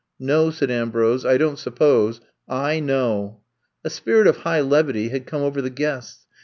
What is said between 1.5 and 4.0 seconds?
't suppose. Iknow." A